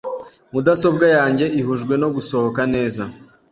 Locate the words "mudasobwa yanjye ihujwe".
0.53-1.93